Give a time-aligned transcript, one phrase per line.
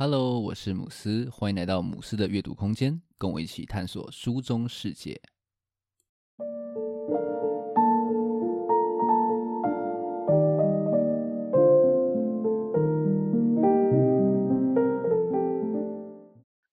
[0.00, 5.20] Hello，我是姆斯，欢迎来到姆斯的阅读空间，跟我一起探索书中世界。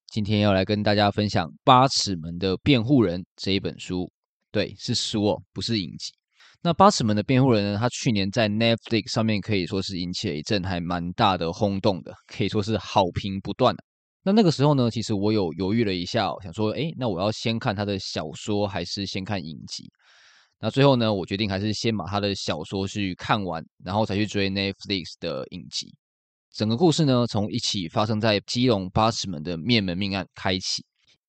[0.06, 4.08] 今天要来跟大家分享《八尺门的辩护人》这一本书，
[4.52, 6.14] 对，是书哦，不是影集。
[6.66, 7.78] 那《八尺门的辩护人》呢？
[7.78, 13.76] 他去年在 Netflix 上面可以说是引起了一阵还蛮大的轰动的，可以说是好评不断。
[14.24, 19.88] 那那个时候呢，其实我有犹豫了一下，想说，哎，那我要先看他的小说，还是先看影集？
[20.60, 25.94] 那最后呢，我决定还是先把他的小说去看完，然后才去追 Netflix 的影集。
[26.52, 30.84] 整个故事呢，从一起发生在基隆八尺门的灭门命案开启。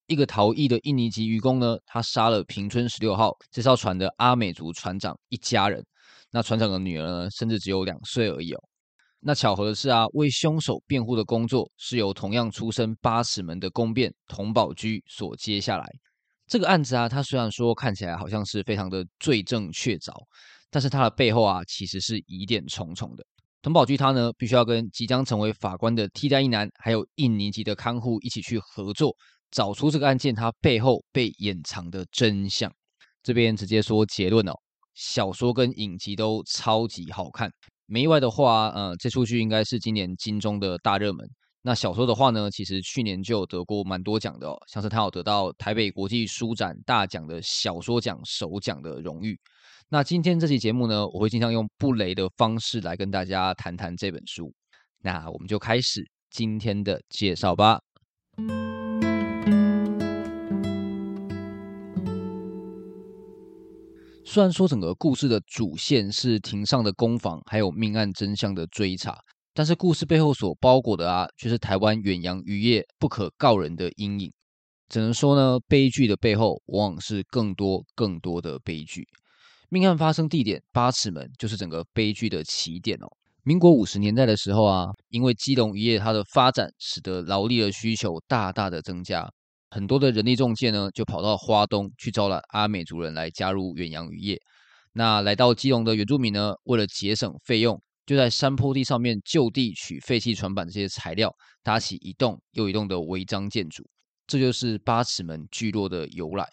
[0.07, 5.85] 一个逃逸的印尼籍渔工呢，他杀了平春十六号这艘船的阿美族船长一家人。
[6.31, 8.63] 那船长的女儿呢，甚至只有两岁而已哦。
[9.21, 15.85] 那巧合的是啊，为凶手辩护的工作是由同样出身八尺门的公辩童宝居所接下来。
[16.47, 20.13] 这个案子啊，他虽然说看起来好像是非常的罪证确凿，
[20.71, 23.25] 但是他的背后啊，其实是疑点重重的。
[23.63, 29.17] 佟宝居他呢，必须要跟即将成为法官的替代役男，还有印尼籍的看护一起去合作。
[29.57, 32.71] 找出这个案件它背后被掩藏的真相。
[33.23, 34.53] 这边直接说结论哦，
[34.95, 37.51] 小说跟影集都超级好看。
[37.87, 41.27] 没意外的话，呃，这出剧应该是今年金钟的大热门。
[41.63, 49.41] 那小说的话呢，其实去年就得过蛮多奖的哦，像是他有得到台北国际书展大奖的小说奖首奖的荣誉。
[49.89, 54.53] 那今天这期节目呢，我会经常用不雷的方式来跟大家谈谈这本书。
[55.01, 57.81] 那我们就开始今天的介绍吧。
[64.37, 69.17] 虽然说整个故事的主线是庭上的攻防，还有命案真相的追查，
[69.55, 74.31] 但是故事背后所包裹的啊，却是台湾远洋渔业不可告人的阴影。
[74.91, 79.07] 只能说呢，悲剧的背后往往是更多更多的悲剧。
[79.71, 83.09] 命案发生地点八尺门，就是整个悲剧的起点哦。
[83.43, 89.27] 民国五十年代的时候啊，因为基隆渔业它的发展，使得劳力的需求大大的增加。
[89.77, 94.41] 很多的人力中介呢，就跑到花东去招揽阿美族人来加入远洋渔业。
[94.95, 101.31] 那来到基隆的原住民呢，为了节省费用，就在山坡地上面就地取废弃船板这些材料，
[101.63, 103.87] 搭起一栋又一栋的违章建筑。
[104.27, 106.49] 这就是八尺门聚落的由来。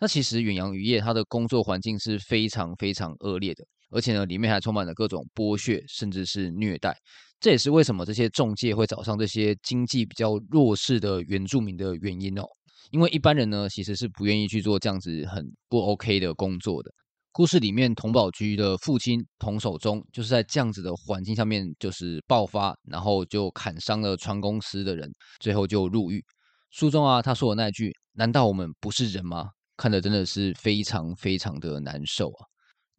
[0.00, 6.96] 那其实远洋渔业它的工作环境是非常非常恶劣的，而且呢，里面还充满了各种剥削，甚至是虐待。
[7.40, 12.42] 这也是为什么这些中介会找上这些经济比较弱势的原住民的原因哦。
[12.90, 16.90] 因为一般人呢，其实是不愿意去做这样子很不 OK 的工作的。
[17.30, 26.24] 故事里面，佟宝駒的父亲佟守中就是在这样子的环境下面，就是爆发，然后就砍伤了船公司的人，最后就入狱。
[26.70, 32.42] 书中啊，他说的那句“难道我们不是人吗？”看得真的是非常非常的难受啊。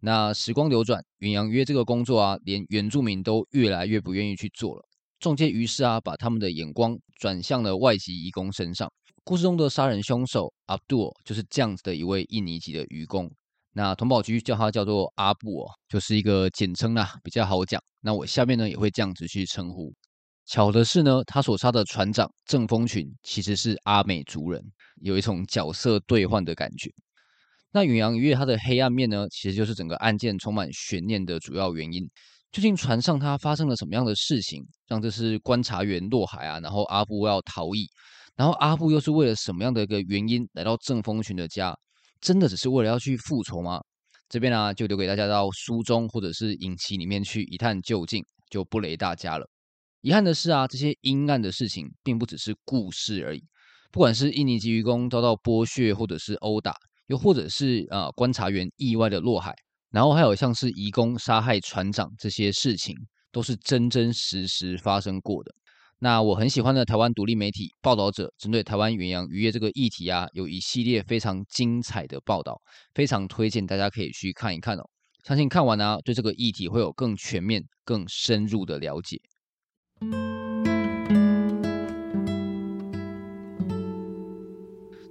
[0.02, 4.84] 那时光流转，远洋约这个工作啊，连原住民都越来越不愿意去做了。
[5.20, 8.90] 中介于是啊，把他们的眼光转向了外籍移工身上。
[9.26, 13.30] 故事中的杀人凶手阿杜就是这样子的一位印尼籍的渔工。
[13.74, 17.82] 那佟宝局叫他叫做阿布哦，就是一个简称啦，比较好讲。
[18.00, 19.94] 那我下面呢也会这样子去称呼。
[20.46, 24.64] 巧的是呢，他所杀的船长郑风群其实是阿美族人，
[25.02, 26.90] 有一种角色兑换的感觉。
[27.72, 32.10] 那远洋渔业它的黑暗面呢，其实就是整个案件充满悬念的主要原因。
[32.52, 36.60] 究竟船上它发生了什么样的事情，让这是观察员落海啊？
[36.60, 37.88] 然后阿布要逃逸，
[38.36, 41.78] 然后阿布又是为了什么样的一个原因来到郑风群的家？
[42.20, 43.80] 真的只是为了要去复仇吗？
[44.28, 49.48] 这边呢、啊，就留给大家到书中或者是影集里面去一探究竟，就不雷大家了。
[50.02, 53.44] 遗憾的是啊，这些阴暗的事情并不只是故事而已。
[53.92, 56.74] 不管是印尼籍渔工遭到剥削，或者是殴打。
[57.10, 59.54] 又或者是呃观察员意外的落海，
[59.92, 62.96] 然后还有像是移工杀害船长这些事情，
[63.32, 65.52] 都是真真实实发生过的。
[65.98, 72.62] 那我很喜欢的台湾独立媒体报道者，针对台湾远洋渔业这个议题啊，有一系列非常精彩的报道，
[72.94, 74.84] 非常推荐大家可以去看一看哦。
[75.26, 79.20] 相信看完呢、啊，对这个议题会有更全面、更深入的了解。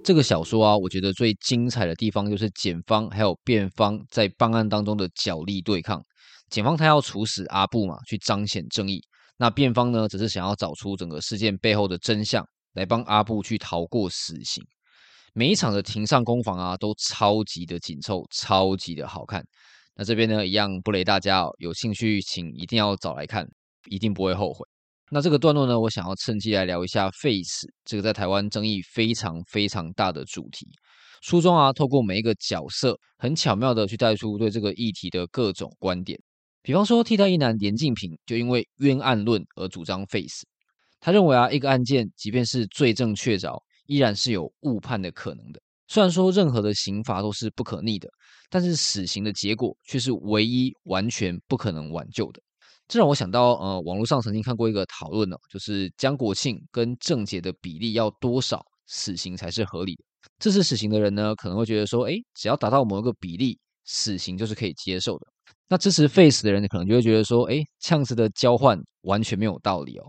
[0.08, 6.02] 这个小说啊，我觉得最精彩的地方就是检方还有辩方在办案当中的角力对抗。
[6.49, 9.00] 检方他要处死阿布嘛，去彰显正义；
[9.37, 14.64] 那辩方呢，只是想要找出整个事件背后的真相，来帮阿布去逃过死刑。
[15.34, 19.44] 每一场的庭上攻防啊，都超级的紧凑，超级的好看。
[19.94, 23.46] 那这边呢，一样不雷大家哦，有兴趣请一定要找来看，
[23.90, 24.64] 一定不会后悔。
[25.10, 30.66] 那这个段落呢，我想要趁机来聊一下 Face 这个在台湾争议非常非常大的主题。
[31.22, 36.19] 书中啊，透过每一个角色，很巧妙的去带出对这个议题的各种观点。
[36.62, 40.44] 比方说，替代役男连晋平就因为冤案论而主张 Face。
[41.00, 45.61] 他认为啊，一个案件即便是罪证确凿，依然是有误判的可能的。
[45.87, 48.08] 虽然说任何的刑罚都是不可逆的，
[48.50, 52.43] 但是死刑的结果却是唯一完全不可能挽救的。
[52.87, 60.05] 这让我想到，呃，网络上曾经看过一个讨论呢，就是江国庆跟郑捷的比例要多少，死刑才是合理的。
[60.38, 65.26] 支持死刑的人呢，可能会觉得说，哎，只要达到某一个比例，死刑就是可以接受的。
[65.69, 70.05] 那支持 Face 的人可能就会觉得说，哎，这样子的交换完全没有道理哦。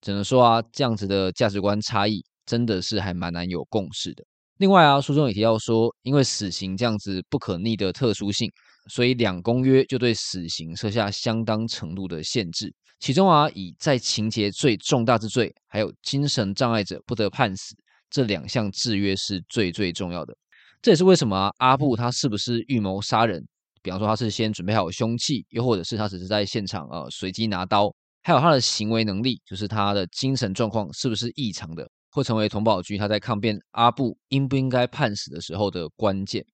[0.00, 4.24] 只能说啊，这样子的价值观差异真的是还蛮难有共识的。
[4.58, 8.50] 另外啊，书中也提到说，因为死刑这样子不可逆的特殊性。
[8.86, 17.74] 所以两公约就对死刑设下相当程度的限制，其中啊，以在情节最重大之罪，还有精神障碍者不得判死
[18.10, 20.36] 这两项制约是最最重要的。
[20.82, 23.42] 这也是为什么，阿布他是不是预谋杀人？
[23.82, 36.44] 比方说他是先准备好凶器，又或者是他只是在现场呃随机拿刀，还有他的行为能力，就是他的精神状况是不是异常的，会成为同宝局他在抗辩阿布应不应该判死的时候的关键。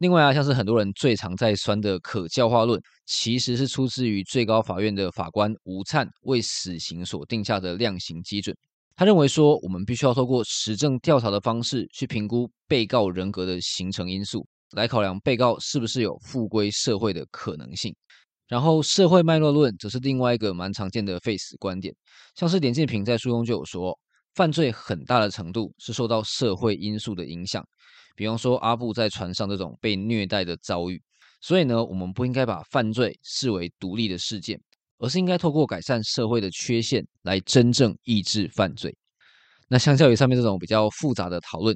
[0.00, 8.56] 另外啊，像是很多人最常在酸的可教化论，其实是出自于最高法院的法官吴灿为死刑所定下的量刑基准。
[8.96, 17.94] 他认为说，我们必须要透过实证调查的方式去评估被告人格的形成因素，来考量被告是不是有复归社会的可能性。
[18.48, 21.94] 然后社会脉络论则是另外一个蛮常见的 Face 观点，
[22.34, 23.98] 像是连晋平在书中就有说，
[24.34, 27.64] 犯罪很大的程度是受到社会因素的影响。
[28.16, 31.00] 比方说阿布在船上这种被虐待的遭遇，
[31.40, 34.60] 所以呢，我们不应该把犯罪视为独立的事件，
[34.98, 38.94] 而是应该透过改善社会的缺陷来真正抑制犯罪。
[39.68, 41.74] 那相较于上面这种比较复杂的讨论，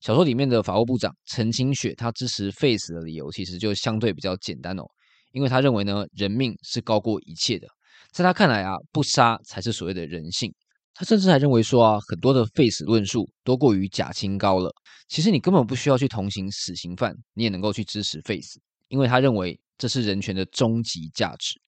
[0.00, 4.84] 小说里面的法务部长陈清雪他支持 Face 的理由其实就相对比较简单哦，
[5.32, 7.66] 因为他认为呢，人命是高过一切的，
[8.12, 10.52] 在他看来啊，不杀才是所谓的人性。
[10.98, 14.72] 他甚至还认为说啊，很多的 Face 论述都过于假清高了。
[15.08, 18.58] 其实你根本不需要去同情死刑犯，你也能够去支持 Face，
[18.88, 21.60] 因为他认为这是人权的终极价值。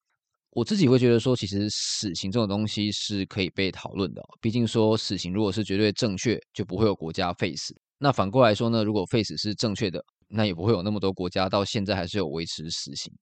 [0.53, 4.23] 我自己会觉得说，其实死刑这种东西是可以被讨论的。
[4.41, 7.75] 毕竟说死刑如果是绝对正确，就不会有国家 Face。
[7.99, 13.13] 那反过来说呢，如果 Face 是正确的，那也不会有那么多国家到现在还是有维持死刑。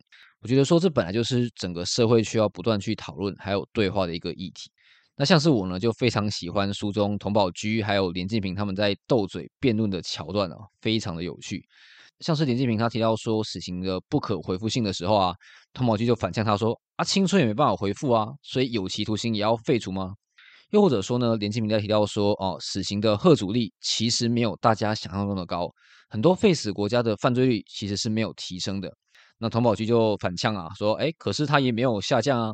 [0.40, 4.70] 我觉得说这本来就是整个社会需要不断去讨论还有对话的一个议题。
[5.18, 11.64] 那像是我呢，就非常喜欢书中佟宝驹还有连晋平他们在斗嘴辩论的桥段啊，非常的有趣。
[12.20, 15.34] 像是连晋平他提到说死刑的不可回复性的时候啊，
[15.72, 20.14] 佟宝驹就反呛他说啊，青春也没办法回复啊，所以有期徒刑也要废除吗？
[20.70, 25.70] 又或者说呢，连晋平在提到说哦，死刑的贺阻力其实没有大家想象中的高，
[26.10, 28.92] 很多废死国家的犯罪率其实是没有提升的。
[29.38, 32.52] 那佟宝驹就反呛啊，说哎，可是他也没有下降啊。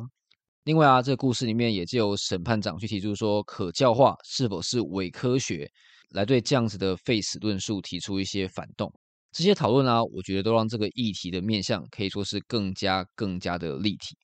[0.65, 5.69] 另外啊，这个故事里面也就有审判长去提出说，可教化是否是伪科学，
[6.11, 8.89] 来对这样子的废死论述提出一些反动。
[9.33, 14.15] 这些讨论啊，我觉得都让这个议题的面向可以说是更加更加的立体。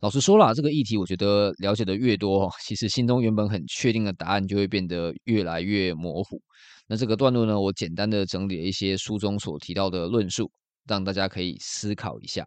[0.00, 6.40] 老实说啦，这个议题我觉得了解的越多，其实心中原本很确定的答案就会变得越来越模糊。
[6.86, 10.50] 那这个段落呢，我简单的整理了一些书中所提到的论述，
[10.86, 12.46] 让大家可以思考一下。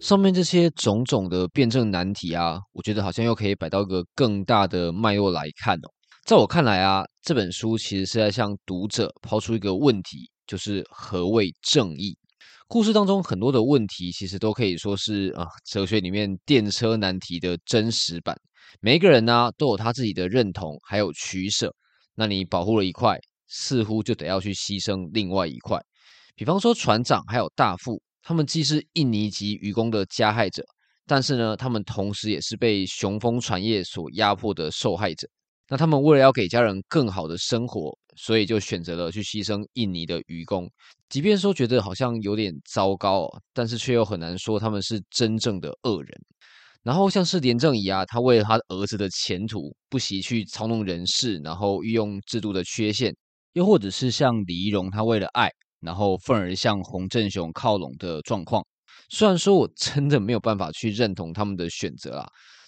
[0.00, 5.92] 上面这些种种的辩证难题啊，我觉得好像又可以摆到一个更大的脉络来看哦。
[6.24, 12.16] 在我看来啊，这本书其实是在向读者抛出一个问题，就是何谓正义？
[12.66, 18.34] 故事当中很多的问题，其实都可以说是啊，哲学里面电车难题的真实版。
[18.80, 21.74] 每一个人呢、都有他自己的认同，还有取舍。
[22.14, 25.78] 那你保护了一块，似乎就得要去牺牲另外一块。
[26.34, 28.00] 比方说船长，还有大副。
[28.22, 30.64] 他们既是印尼籍渔工的加害者，
[31.06, 35.28] 但是呢，他们同时也是被雄风船业所压迫的受害者。
[35.68, 40.68] 那他们为了要给家人更好的生活，所以就选择了去牺牲印尼的渔工。
[41.08, 46.10] 即便说觉得好像有点糟糕，但是却又很难说他们是真正的恶人。
[46.82, 53.12] 然后像是廉正仪啊，他为了他儿子的前途，不惜去操弄人事，然后运用制度的缺陷；
[53.52, 55.50] 又或者是像李宜荣，他为了爱。
[55.80, 58.64] 然后愤而向洪振雄靠拢的状况，
[59.08, 62.26] 虽然说我真的没有办法去认同他们的选择啊，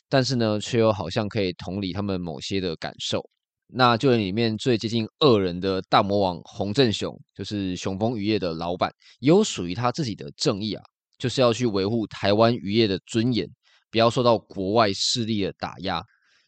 [0.09, 3.23] 但是呢，却又好像可以同理他们某些的感受。
[3.75, 10.83] 那就连里面最接近恶人的大魔王洪振雄，就是雄风渔业的老板，也有属于他自己的正义啊。
[11.19, 13.47] 就是要去维护台湾渔业的尊严，
[13.91, 16.03] 不要受到国外势力的打压。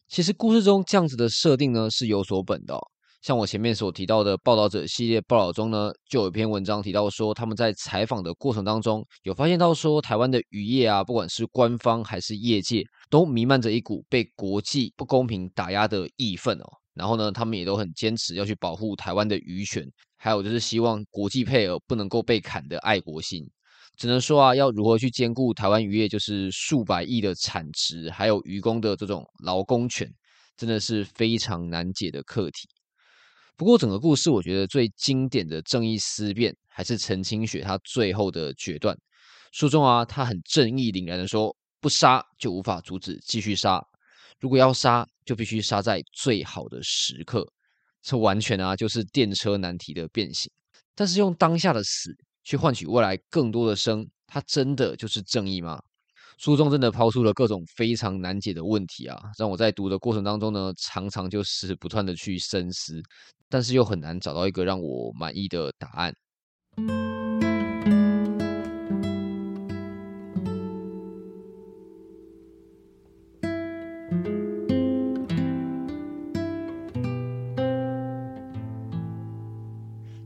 [0.09, 2.77] 其实故事中这样子的设定呢，是有所本的。
[3.25, 16.67] 像我前面所提到的报道者系列报道中呢，就有一篇文章提到说，他们在采访的过程当中，有发现到说，台湾的渔业啊，不管是官方还是业界，都弥漫着一股被国际不公平打压的义愤哦。
[16.93, 23.43] 然后呢，他们也都很坚持要去保护台湾的渔权，还有就是希望国际配额不能够被砍的爱国心。
[23.97, 30.07] 只能说啊，要如何去兼顾台湾渔业就是数百亿的产值，还有渔工的这种劳工权，
[30.59, 32.69] 真的是非常难解的课题。
[33.57, 38.97] 不过整个故事，我觉得最经典的正义思辨还是陈清雪她最后的决断。
[39.53, 43.81] 书中啊，他很正义凛然的说：“不杀就无法阻止继续杀，
[44.41, 47.49] 如果要杀，就必须杀在最好的时刻。”
[48.03, 50.51] 这完全啊，就是电车难题的变形。
[50.97, 55.81] 但是用当下的死去换取未来更多的生，它真的就是正义吗？
[56.37, 63.01] 书中真的抛出了各种非常难解的问题啊，让我在读的过程当中呢，常常就是不断的去深思，
[63.55, 66.13] 但是又很难找到一个让我满意的答案。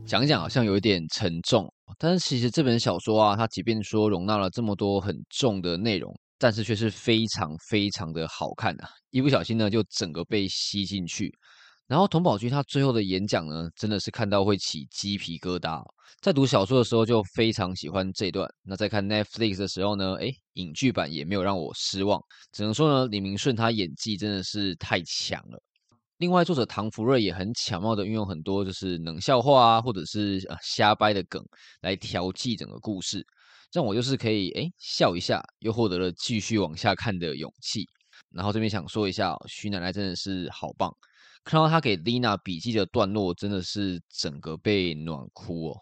[0.07, 1.71] 讲讲好像有一点沉重。
[1.99, 8.89] 但是其实这本小说啊，它即便说容纳了这么多很重的内容，但是却是非常非常的好看啊！
[9.11, 11.31] 一不小心呢，就整个被吸进去。
[11.89, 15.83] 然后童宝駒他最后的演讲呢，真的是看到会起鸡皮疙瘩。
[16.21, 22.21] 在读小说的时候就非常喜欢这段，那在看 Netflix 的时候呢，诶，影剧版也没有让我失望。
[22.51, 25.59] 只能说呢，李明顺他演技真的是太强了。
[26.17, 31.43] 另外，作者唐福瑞也很巧妙的运用很多就是冷笑话啊，或者是呃瞎掰的梗
[31.81, 33.25] 来调剂整个故事，
[33.73, 37.89] 让我就是可以诶笑一下，又获得了继续往下看的勇气。
[38.31, 40.93] 然后这边想说一下，徐奶奶真的是好棒，
[41.43, 45.77] 看到他给 Lina 笔记的段落，真的是整个被暖哭哦。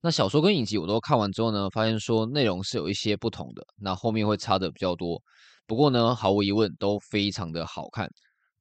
[0.00, 5.22] 那小说跟影集我都看完之后呢，发现说内容是有一些不同的，那后面会差的比较多。
[5.66, 8.10] 不过呢，毫无疑问都非常的好看。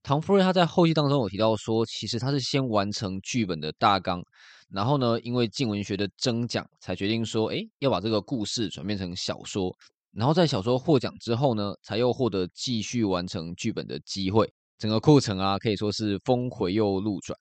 [0.04, 4.22] 唐福瑞他在后记当中有提到说，其实他是先完成剧本的大纲，
[4.70, 9.76] 然后呢，因为镜文学的征奖，才决定说，诶，要把这个故事转变成小说。
[10.12, 14.52] 然后在小说获奖之后呢，才又获得继续完成剧本的机会。
[14.82, 17.38] 整个过程啊，可以说是峰回又路转。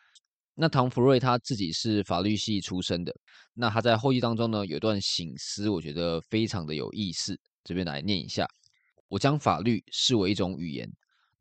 [0.55, 3.11] 那唐福瑞他自己是法律系出身的，
[3.55, 8.47] 那他在后记当中呢，有一段醒思，我觉得非常的有意思，这边来念一下：
[9.09, 10.87] 我将法律视为一种语言。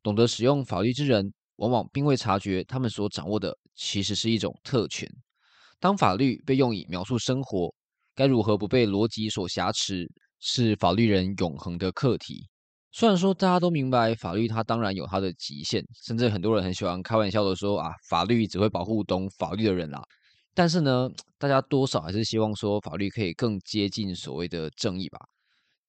[0.01, 5.05] 懂得使用法律之人，往往并未察觉他们所掌握的其实是一种特权。
[5.81, 7.75] 当法律被用以描述生活，
[8.15, 12.47] 该如何不被逻辑所挟持，是法律人永恒的课题。
[12.91, 20.01] 虽然说大家都明白法律它当然有它的极限，甚至很多人很喜欢开玩笑的说啊，法律只会保护懂法律的人啦。
[20.55, 25.19] 但是呢，大家多少还是希望说法律可以更接近所谓的正义吧。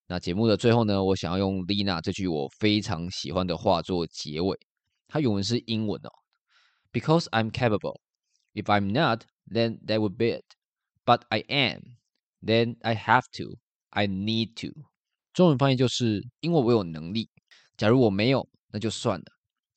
[0.07, 4.57] 那节目的最后呢，我想要用 Lina 这句我非常喜欢的话做结尾。
[5.07, 6.09] 它原文是英文哦
[6.93, 7.97] ，Because I'm capable.
[8.53, 10.45] If I'm not, then that would be it.
[11.03, 11.81] But I am.
[12.45, 13.55] Then I have to.
[13.89, 14.90] I need to.
[15.33, 17.29] 中文翻译就是因为我有能力。
[17.77, 19.25] 假如我没有，那就算了。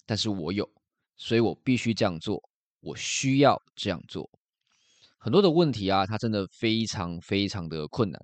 [0.04, 0.68] 但是我有，
[1.16, 2.42] 所以我必须这样做。
[2.80, 4.28] 我需要这样做。
[5.16, 8.20] 很多的问题啊，它真的非常非常的困难。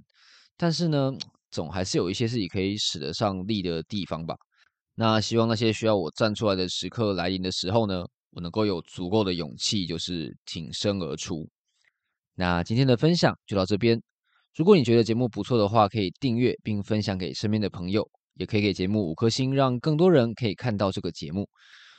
[0.56, 1.12] 但是呢，
[1.50, 4.34] 总还是有一些自己可以使得上力的地方吧。
[4.94, 11.48] 那希望那些需要我站出来的时刻来临的时候呢，我能够有足够的勇气，就是挺身而出。
[12.34, 14.02] 那今天的分享就到这边。
[14.56, 21.48] 如果你觉得节目不错的话，可以订阅并分享给身边的朋友，也可以给节目五颗星，让更多人可以看到这个节目。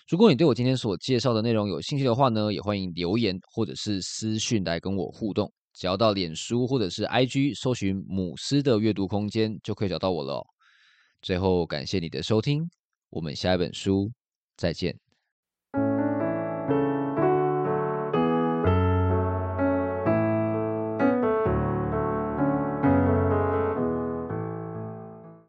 [0.10, 5.52] 如果你对我今天所介绍的内容有兴趣的话呢，也欢迎留言或者是私讯来跟我互动。
[5.74, 10.46] 只要到脸书或者是 IG 搜寻“母狮的阅读空间”，就可以找到我了哦。
[11.22, 12.70] 最后，感谢你的收听，
[13.10, 14.12] 我们下一本书
[14.58, 15.11] 再见。